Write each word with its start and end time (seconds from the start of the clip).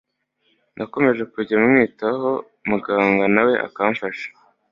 nakomeje 0.77 1.23
kujya 1.33 1.55
mwitaho 1.63 2.29
muganga 2.69 3.25
nawe 3.35 3.53
akamfasha 3.67 4.27